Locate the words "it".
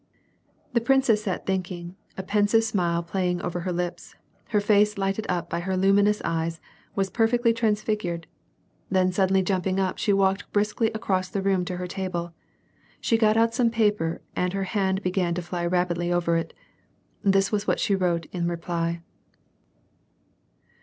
16.35-16.55